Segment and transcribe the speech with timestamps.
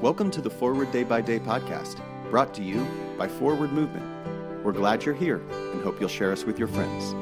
[0.00, 2.86] Welcome to the Forward Day by Day podcast, brought to you
[3.18, 4.04] by Forward Movement.
[4.64, 7.14] We're glad you're here and hope you'll share us with your friends.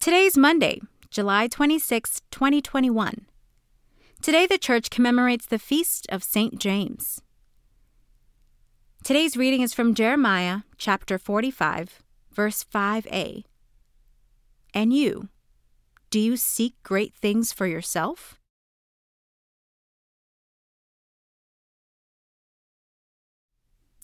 [0.00, 0.80] Today's Monday,
[1.10, 3.26] July 26, 2021.
[4.22, 6.58] Today, the church commemorates the feast of St.
[6.58, 7.22] James.
[9.06, 12.02] Today's reading is from Jeremiah chapter 45,
[12.32, 13.44] verse 5a.
[14.74, 15.28] And you,
[16.10, 18.40] do you seek great things for yourself?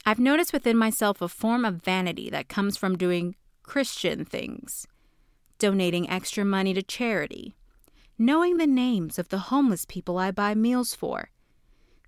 [0.07, 3.35] I've noticed within myself a form of vanity that comes from doing
[3.65, 4.87] Christian things,
[5.59, 7.57] donating extra money to charity,
[8.21, 11.31] knowing the names of the homeless people I buy meals for,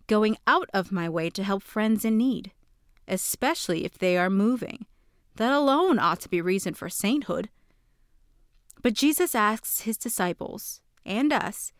[0.07, 2.53] going out of my way to help friends in need,
[3.07, 4.87] especially if they are moving.
[5.37, 7.51] That alone ought to be reason for sainthood.
[8.83, 11.73] But Jesus asks his disciples and us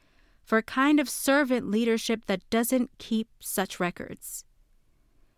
[0.45, 4.45] for a kind of servant leadership that doesn't keep such records.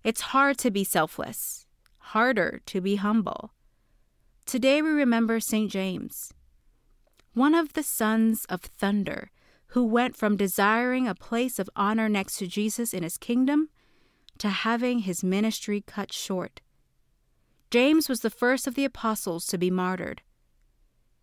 [0.03, 1.67] It's hard to be selfless,
[1.99, 3.53] harder to be humble.
[4.45, 5.71] Today we remember St.
[5.71, 6.33] James,
[7.35, 9.31] one of the sons of thunder,
[9.69, 13.69] who went from desiring a place of honor next to Jesus in his kingdom
[14.39, 16.61] to having his ministry cut short.
[17.71, 20.23] James was the first of the apostles to be martyred.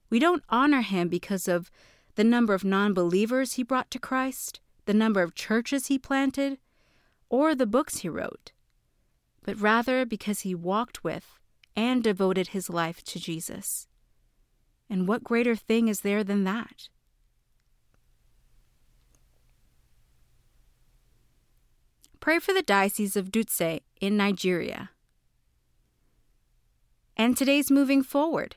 [0.09, 1.71] We don't honor him because of
[2.15, 6.59] the number of non believers he brought to Christ, the number of churches he planted,
[7.29, 8.51] or the books he wrote,
[9.43, 11.39] but rather because he walked with
[11.75, 13.87] and devoted his life to Jesus.
[14.89, 16.89] And what greater thing is there than that?
[22.23, 24.91] Pray for the Diocese of Dutse in Nigeria.
[27.17, 28.55] And today's moving forward.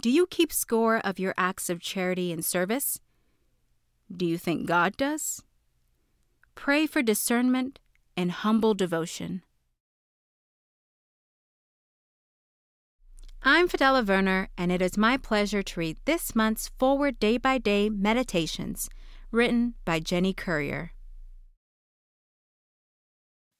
[0.00, 3.00] Do you keep score of your acts of charity and service?
[4.16, 5.42] Do you think God does?
[6.54, 7.80] Pray for discernment
[8.16, 9.42] and humble devotion.
[13.42, 17.58] I'm Fidela Werner, and it is my pleasure to read this month's Forward Day by
[17.58, 18.88] Day Meditations,
[19.32, 20.92] written by Jenny Currier.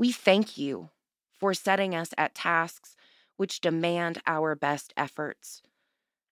[0.00, 0.88] We thank you
[1.38, 2.96] for setting us at tasks
[3.36, 5.60] which demand our best efforts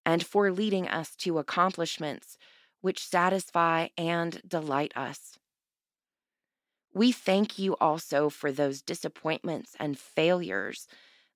[0.06, 2.38] and for leading us to accomplishments
[2.80, 5.38] which satisfy and delight us.
[6.94, 10.88] We thank you also for those disappointments and failures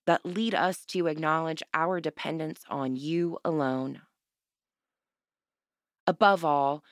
[0.06, 4.00] that lead us to acknowledge our dependence on you alone.
[6.06, 6.82] Above all,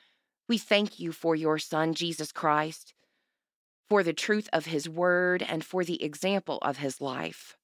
[0.50, 2.92] we thank you for your Son, Jesus Christ,
[3.90, 7.56] for the truth of his word and for the example of his life,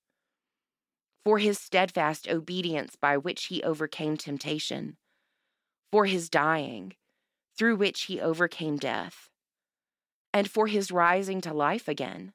[1.25, 4.97] for his steadfast obedience by which he overcame temptation,
[5.91, 6.93] for his dying,
[7.57, 9.31] through which he overcame death,
[10.35, 12.35] and for his rising to life again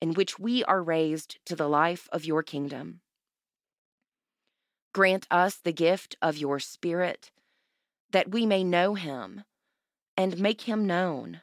[0.00, 3.00] in which we are raised to the life of your kingdom.
[4.94, 7.30] Grant us the gift of your Spirit,
[8.10, 9.44] that we may know him
[10.16, 11.42] and make him known,